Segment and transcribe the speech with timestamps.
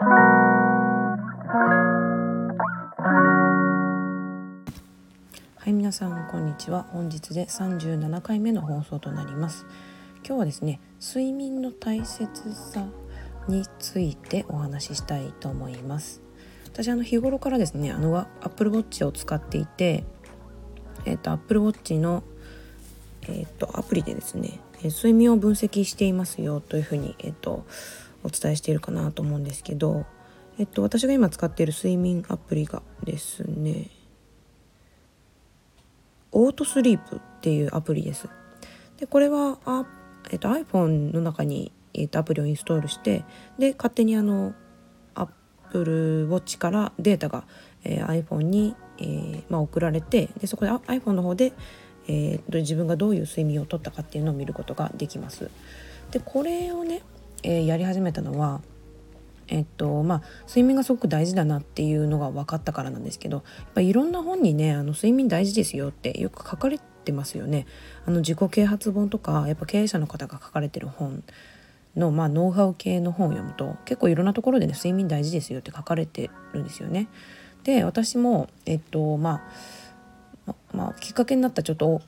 [0.00, 0.04] は
[5.66, 6.86] い皆さんこんにちは。
[6.92, 9.66] 本日で37回目の放送となります。
[10.24, 12.86] 今日はですね睡眠の大切さ
[13.48, 16.22] についてお話ししたいと思います。
[16.66, 20.04] 私あの日頃からですねあの Apple Watch を使っていて
[21.06, 22.22] えっ、ー、と Apple Watch の
[23.22, 27.66] えっ、ー、とアプリでですね睡眠を分析していますよというふうにえっ、ー、と
[28.24, 30.06] お伝えしているかなと思うんですけど
[30.58, 33.90] えっと私が今使っている睡眠アプリがですね
[36.32, 38.28] オートスリープっていうアプリです。
[38.98, 39.86] でこれはあ、
[40.30, 43.24] えっと、iPhone の中に、えっと、アプリをインストールして
[43.58, 44.54] で勝手にあの
[45.14, 47.44] Apple Watch からデータが、
[47.84, 51.52] えー、iPhone に、えーまあ、送られてでそこで iPhone の方で、
[52.08, 55.50] えー、自分がどういう睡眠をとったかっていうのを見ることができます。
[56.10, 57.02] でこれをね、
[57.42, 58.60] えー、やり始めたのは
[59.48, 67.66] えっとまあ、睡眠がすごく大事だなっていうのが分かったからなんですけどやっぱいろんな本にねあの睡眠大事ですよってよく書かれてますよね。
[68.04, 71.24] あの自己啓発本とかやっぱ経営者の方が書かれてる本
[71.96, 77.08] の、まあ、ノウハウ系の本を読むと結構いろんなところでね睡眠大事ですよって書かれてるんですよね。
[77.64, 79.42] で私もえっとま
[80.46, 82.00] あまあ、きっかけになったちょっと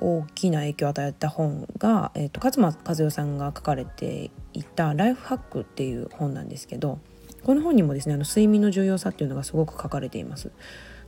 [0.00, 6.98] 大きな影響を与えた本が、えーと、勝間和代さんが書かれていた「ライフハック」っていう本なんですけど
[7.44, 10.50] この本にもですねあの睡眠の重要さっていうのがすごく書かれています。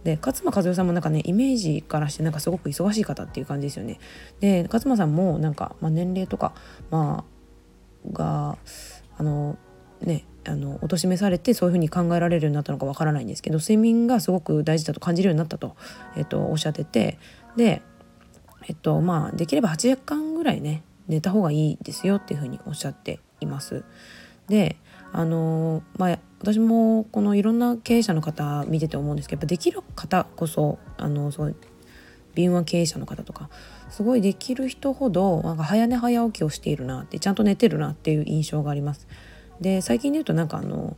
[0.05, 3.99] で勝間和代さんもなんかねイメージからしてなんかすごく忙しい方っていう感じですよね。
[4.41, 6.55] で勝間さんもなんか、まあ、年齢とか、
[6.91, 7.25] ま
[8.09, 8.57] あ、が
[9.17, 9.59] あの
[10.01, 15.77] ねあの貶めされてそういうふうに考えられるようになったのかわからないんですけど睡眠がすごく大事だと感じるようになったと,、
[16.17, 17.19] えっとおっしゃってて
[17.57, 17.83] で
[18.69, 23.85] えっとまあできれば8時間ぐらいね寝た方がいいですよっていうふうにおっしゃっています。
[24.49, 24.77] で
[25.13, 31.55] あのまあ私もこのいろんな経営者の方見てて思うんですけどやっぱできる方こそあのすごい
[32.35, 33.49] 敏腕経営者の方とか
[33.91, 39.07] すごいできる人ほどなんか早寝早起きをしているなってちゃんと寝てるなっていう印象があります。
[39.61, 40.97] で最近で言うとなんかあの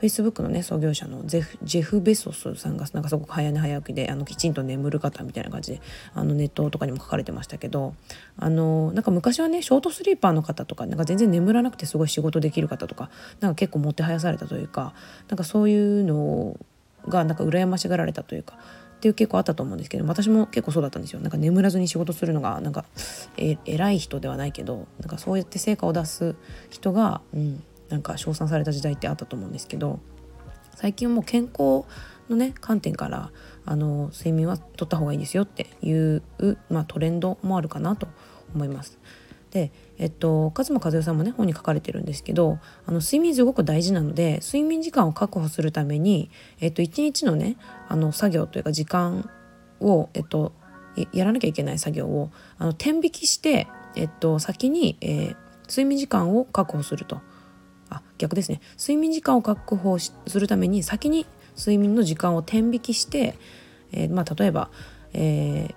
[0.00, 5.80] Facebook のね創業者のジェフ・ベソスさんがなんかすごく早寝早起きであのきちんと眠る方みたいな感じで
[6.14, 7.94] あのネットとかにも書かれてましたけど
[8.36, 13.10] あのなんか昔はねショートスリーパーの方とかなんか全然眠らなくてすごい仕事できる方とか
[13.40, 14.94] なんか結構もてはやされたというか
[15.28, 16.56] なんかそういうの
[17.08, 18.56] がなんか羨ましがられたというか
[18.98, 21.20] っていう結構あったと思うんですけど私も結構そうだったんですよ。
[21.20, 22.84] なんか眠らずに仕事するのがなんか
[23.36, 26.34] え偉い人ではないけどなんかそうやって成果を出す
[26.68, 30.00] 人が、うん、なんか称賛された時代ってあったと思うんですけど
[30.74, 31.84] 最近はもう健康
[32.28, 33.30] のね観点から
[33.64, 36.22] あの睡眠はとった方がいいですよっていう、
[36.70, 38.08] まあ、トレンドもあるかなと
[38.54, 38.98] 思います。
[39.50, 47.56] で、えっと、勝間和代さんもね本に書かれてるんですけどあの睡眠すごく大事なので睡眠時間を確保するために、えっと、一日のね
[47.88, 49.28] あの作業というか時間
[49.80, 50.52] を、えっと、
[51.12, 53.66] やらなきゃいけない作業をあの天引きして、
[53.96, 55.36] えっと、先に、えー、
[55.68, 57.20] 睡眠時間を確保すると。
[57.90, 61.26] あ逆ですね睡眠時間を確保するために先に
[61.56, 63.36] 睡眠の時間を天引きして、
[63.92, 64.70] えー、まあ、例えば、
[65.12, 65.74] え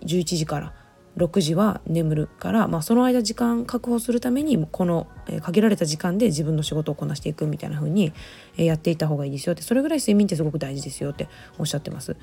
[0.00, 0.72] ー、11時から
[1.16, 5.08] 6時は眠るから、まあ、その間時間確保するためにこの、
[5.42, 8.12] 限られた時間で自分の仕事をこなしていくみたいな風に、
[8.56, 12.16] やっていった方がいいですよってそれぐらい睡眠ってすごく大事ですよっておっしゃってます。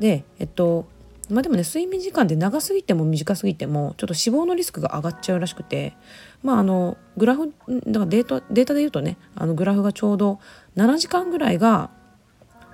[0.00, 0.86] でえっと
[1.32, 5.96] まあでもね睡眠時間で長すぎても短すぎてもちょっと死亡のリスクが上がっちゃうらしくて
[6.42, 10.40] まああのグラフだからデータデータで言うとねあのグラフがちょうど
[10.76, 11.90] 7時間ぐらいが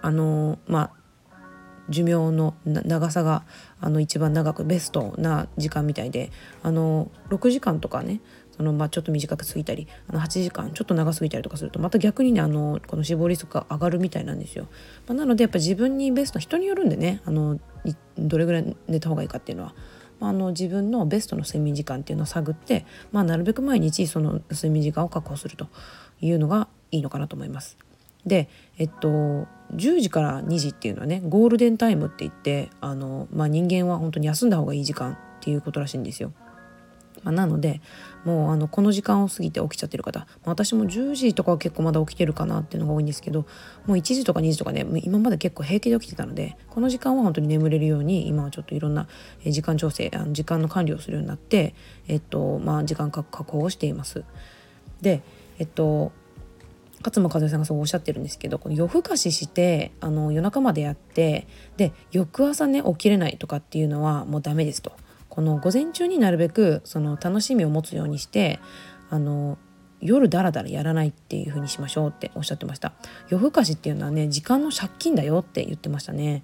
[0.03, 0.91] あのまあ
[1.89, 3.45] 寿命の長さが
[3.81, 6.31] あの一番長くベストな時間みたいで
[6.63, 8.21] あの6時間とかね
[8.59, 14.67] そのまあちょっと短く過ぎたりあの8時間ちょっと長すぎたりとかするとまた逆にねあのこの死亡リスクが上がるみたいなんですよ。
[15.07, 17.61] まあ、なのでやっぱ自分にベスト人によるんでねあの
[18.19, 19.75] どれぐらい寝た方がいいかっていうのは。
[20.21, 25.69] まあ、あの自分のベストの睡眠時間っていうのを探って、まあ、なるべく毎日その睡眠時間を確保すると
[26.21, 27.79] いうのがいいのかなと思います。
[28.27, 36.33] でえっと10時から2時っていうのはねゴールデンタイムって言ってあの、まあ、人間は本当に休んだ方がいい時間っていうことらしいんですよ。
[37.25, 37.81] まあ、なので
[38.25, 43.47] もうあのこの時間を過ぎて起きちゃってる方、まあ、私も10時とかは結構まだ起きてるかなっていうのが多いんですけど
[43.87, 49.07] もう1時とか2時とかね今まで結構平気で起きてたのでこの時間は本当に眠れるように今はちょっといろんな
[49.47, 51.75] 時間調整あの時間の管理をするようになって、
[52.07, 54.25] えっとまあ、時間確保をしています。
[55.01, 55.23] で
[55.59, 56.13] えっと
[57.05, 64.93] 勝間和代さんがそうおっしゃってるんですけどこの夜更かししてあの夜中までやってで翌朝ね起きれないとかっていうのはもうダメですと。
[65.39, 68.59] この午前中になるべくその楽しみを持つようにして
[69.09, 69.57] あの
[70.01, 72.93] 夜だらだらやらないっていう風にしましょうっておっしゃってました。
[73.29, 76.43] 夜更かしっていうのはね時間の借金だよって言ってましたね。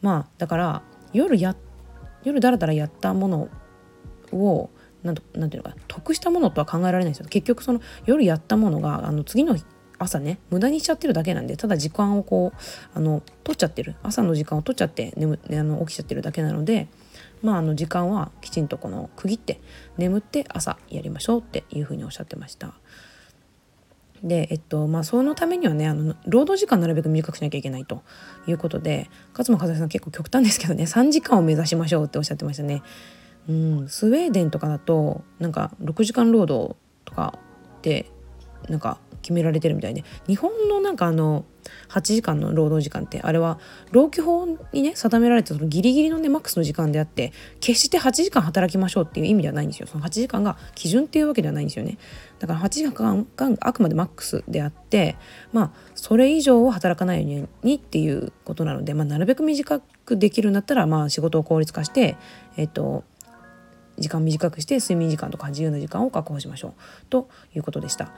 [0.00, 0.82] まあだから
[1.12, 1.56] 夜や
[2.22, 3.48] 夜だらだらやったもの
[4.32, 4.70] を
[5.02, 7.26] なんとなんていうのか得したものとは考えられないんですよ。
[7.28, 9.56] 結局その夜やったものがあの次の
[9.98, 12.58] 朝ね無駄にしちゃってるだけなんでただ時間をこう
[12.96, 13.96] あの取っちゃってる。
[14.04, 16.86] 朝の時間を取っちゃって眠あの起きちゃってるだけなので
[17.46, 19.60] まああの時間はきちんとこの区切って
[19.98, 22.74] 眠って朝やりましょうっていうふうにおっしゃってました。
[24.24, 28.02] でえっとまあそのためにはねあの労働時間なるべく短くしなきゃいけないと
[28.48, 32.82] いうことで勝間和代さん結構極端ですけどね 3時間を目指しましょうっておっしゃってましたね。
[33.48, 37.38] うん、スウェーデンとかだとなんか6時間労働とか
[37.78, 38.10] って
[38.68, 40.04] なんか決められてるみたいで。
[40.28, 41.44] 日本のなんかあの
[41.88, 43.58] 8時間の労働時間ってあれは
[43.90, 49.88] 労基法にね定められたそのギリギリのねマックスの時間であって決して8時間働きましょうっていう意味ではないんですよ。
[49.88, 51.98] その8時間が基準っていうわけではないんですよね。
[52.38, 55.16] だから8時間があくまでマックスであって
[55.52, 62.16] まあそれ以上を働かないようにっていうことなので、まあ、なるべく短くできるんだったらまあ仕事を効率化して
[62.56, 63.02] えっと
[63.98, 66.72] 時間短くして睡眠時間とか自由な時間を確保しましょう。
[67.08, 68.12] ということでした。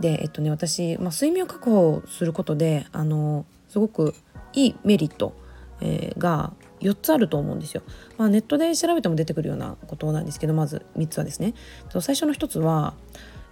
[0.00, 4.14] でえっとね私、まあ、睡眠を確保することであのすごく
[4.52, 5.34] いいメリット、
[5.80, 7.82] えー、が4つあると思うんですよ。
[8.16, 11.54] まあ、ネットで調べても出てくるようなことなんですけどまず3つはですね
[12.00, 12.94] 最初の1つは、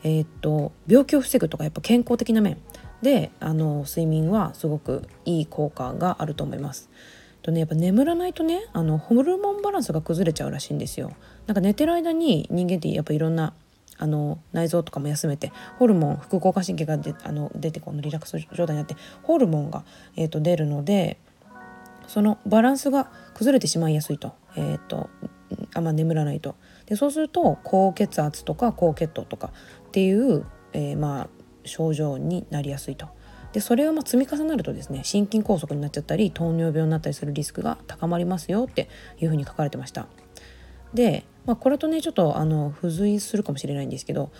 [0.02, 2.56] えー、っと病気を防ぐとかやっぱ健康的な面
[3.02, 6.90] であの睡眠はすごくいい効果があると思います。
[7.42, 11.12] とねやっぱ眠らないとねあのホルモンバランスが崩れちゃうらしいんですよ。
[11.46, 13.52] なんか寝てる間に人間ってやっぱいろんな
[13.96, 19.85] あの内臓とかも休めてホルモン副交感神経がであの出てこのリラックス状態になってホルモンが、
[20.17, 21.19] えーと、出るので
[22.06, 25.11] そのバランスが崩れてしまいやすいと,、えーと、
[25.75, 26.55] あんま眠らないと
[26.87, 29.52] でそうすると高血圧とか高血糖とか
[29.88, 31.29] っていう、えー、まあ
[31.64, 33.08] 症状になりやすいと。
[33.52, 40.06] でそれがま積み重なるとですね心筋梗塞になっちゃったり糖尿病になったりするリスクが高まりますよっていうふうに書かれてました。
[40.93, 44.30] でまあ、これとねちょっとあの付随するかもしれないんですけど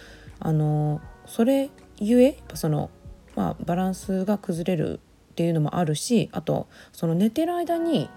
[0.41, 2.91] あのそれゆえその、
[3.35, 5.01] まあ、バランスが崩れる
[5.33, 8.11] っていうのもあるしあとその寝てる間に、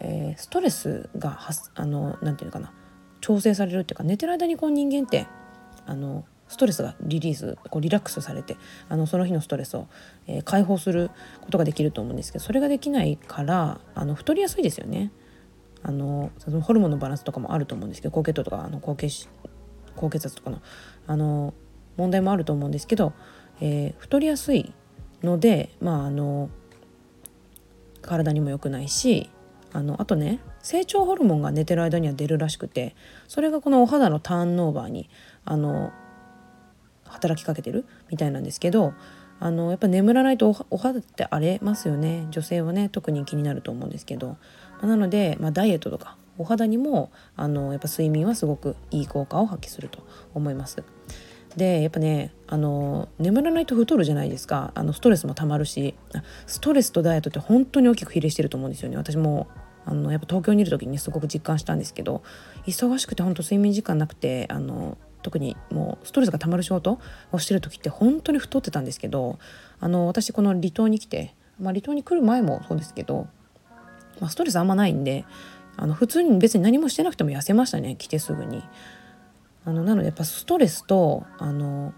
[0.00, 1.38] えー、ストレスが
[1.76, 2.72] あのなていうのかな
[3.20, 5.28] 調整されるっていうか寝てる間にこう人間って
[5.86, 8.56] あのストレスがリリースこうリラックスされて
[8.88, 9.86] あのその日のストレスを、
[10.26, 11.12] えー、解放する
[11.42, 15.12] ことができると思うんですけどそれができないからあの太りやすいですよね。
[15.82, 19.28] あのそのホルモンのバランスとかもあると思うんですけど高血糖とかあの高血
[19.96, 20.60] 高血圧とかの
[21.06, 21.54] あの
[21.96, 23.12] 問題もあると思うんですけど、
[23.60, 24.72] えー、太りやすい
[25.22, 26.48] のでまああの
[28.00, 29.30] 体にも良くないし
[29.72, 32.94] あのあとね成長ホルモンが寝てる間には出るらしくて
[33.28, 35.08] それがこのお肌のターンオーバーに
[35.44, 35.92] あの
[37.04, 38.94] 働きかけてるみたいなんですけど
[39.40, 42.28] あのやっぱ眠らないとお肌って荒れますよね。
[42.30, 44.36] 女性はね特に気になると思うんですけど
[44.86, 50.82] なので、まあ、ダイエットとかお肌にもあのやっぱ睡眠はすごくいい効果を発揮すると思います。
[51.56, 55.94] でやっぱねあの眠らないと太るじゃないですかあのストレスもたまるし
[56.46, 59.48] ストレスとダイエットって本当に大きく比例してると思うんですよね私も
[59.84, 62.22] あのやっぱ東京にいる時にすごく実感したんですけど
[62.66, 66.98] 忙しくて本当睡眠時間なくてあの特にもうストレスがたまる仕事
[67.32, 69.38] をしてる時って本当に太ってたんですけど
[69.78, 73.28] あの私この離島に来て、まあ、離島に来る前もそうですけど、
[74.22, 75.26] まあ、ストレスあんまないんで
[75.76, 78.62] あの普通に別に何もしてなくても痩せましたね来てすぐに。
[79.64, 81.92] あのなのでやっぱストレスとあの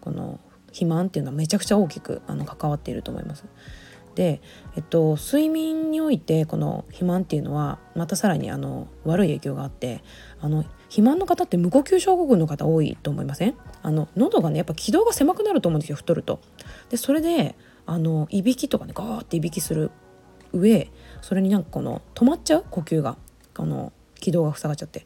[0.00, 3.44] この肥満っていうのはめちゃくちゃ大きくあの関わっていると思います。
[4.14, 4.40] で、
[4.76, 10.02] えっと、睡眠においてこの肥満っていうのはまたさらにあの悪い影響があって
[10.40, 13.54] あの肥満の方って無呼吸症候群の方多いと思いません？
[13.82, 16.40] あの喉がねやっぱ気道が狭くなると思うんですよ太ると。
[16.88, 19.90] でそれであのいびきとかねガーっていびきする
[20.52, 20.90] 上
[21.20, 22.64] それになんかこの止まっちゃう？
[22.70, 23.16] 呼吸が。
[23.54, 25.00] この気道が塞がっちゃって。
[25.00, 25.04] っ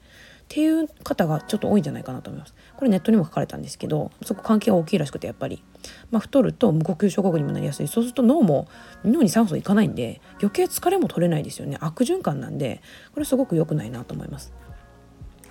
[0.49, 2.55] ていう方がちょっと多いんじゃないかなと思います。
[2.77, 5.65] これネットにも書かれたんですけどそこ関係が大きいらしくてやっぱり、
[6.13, 7.89] まあ、太ると無呼吸症候群にもなりやすい。
[7.89, 8.69] そうすると脳も
[9.05, 11.79] 脳に酸素いかないんで余計疲れも取れないですよね。
[11.81, 12.81] 悪循環なんで
[13.13, 14.53] これすごく良くないなと思います。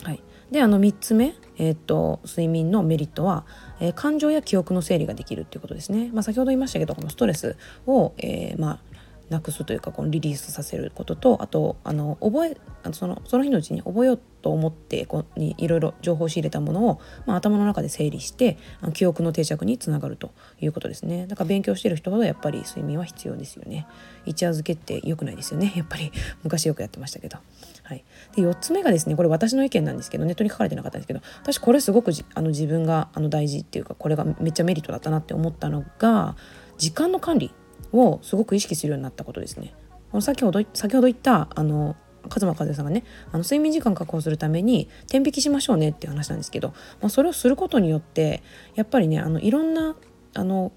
[0.03, 3.45] はい、であの3つ目、えー、っと睡眠のメリットは、
[3.81, 6.09] えー、感情や記憶の整理ができるっていうことですね。
[6.13, 8.79] まあ、先ほど言いましたけどこのストレスを、えー、まあ
[9.29, 12.57] なくすというかこのリリースさせることとあとあの覚え
[12.93, 21.25] そのその日のうちに覚えようと思ってこうにいろいろ情報を仕入れたものを、まあ、頭の中で整理してあの記憶の定着につながるということですね。
[21.25, 23.87] だから勉強してる人ほどやっぱり睡眠は必要ですよね。
[24.27, 25.73] 一夜漬けって良くないですよね。
[25.75, 26.11] やっぱり
[26.43, 27.39] 昔よくやってましたけど。
[27.81, 28.03] はい。
[28.35, 36.35] で4つ目がですねこれ私の意見なんですけどネットに書かれてなかったんですけど私これすごくあの自分があの大事っていうかこれがめっちゃメリットだったなって思ったのが
[36.77, 37.51] 時間の管理。
[37.93, 39.73] をすごく意識するようになったことですね。
[40.21, 41.95] 先ほど先ほど言ったあの
[42.29, 46.69] 勝間和代さんがねあの睡眠時間確保するために天引きしましょうねっていう話なんですけど、
[47.01, 48.41] まあ、それをすることによって
[48.75, 49.95] やっぱりねあのいろんな
[50.33, 50.71] あの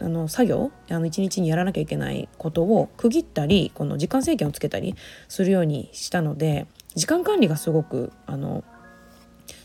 [0.00, 4.96] あの作業あの一日にやらなきゃいけないことを区切ったりこの時間制限をつけたり
[5.28, 8.64] するようにしたので時間管理がすごくあの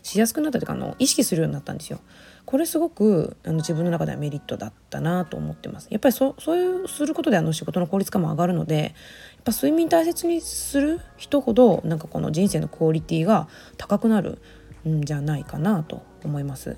[0.04, 2.00] しやすくなったというかあの意識するようになったんですよ。
[2.46, 5.88] これすごくあの自分の中ではメリットだったなと思ってます。
[5.90, 13.48] やっぱりそそういうすることであの仕事の効率化も上がるのでやっぱ睡眠大切にする人ほどなんかこの人生のクオリティが
[13.78, 14.40] 高くなる
[14.88, 16.78] んじゃないかなと思います。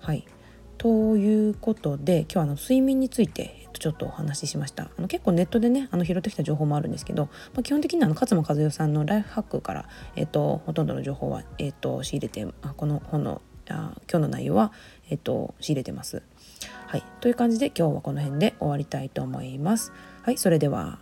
[0.00, 0.26] はい
[0.78, 13.42] ということで今日はあの睡眠についてちょっとお話ししましたあの結構ネットでねあの拾ってきた情報もあるんですけど、まあ、基本的にはあの勝間和代さんのライフハックから、えっと、ほとんどの情報は、えっと、仕入れてあこの本の
[13.72, 14.72] あ今日の内容は、
[15.10, 16.22] えっと、仕入れてます。
[16.86, 19.92] はい、という感じで今日はこの辺で終わりたいと思います。
[20.22, 20.98] はい、それでは。